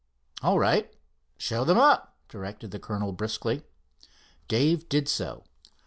[0.41, 0.91] "All right,
[1.37, 3.61] show them up," directed the colonel briskly.
[4.47, 5.43] Dave did so.